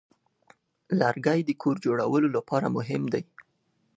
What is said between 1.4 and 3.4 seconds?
د کور جوړولو لپاره مهم دی.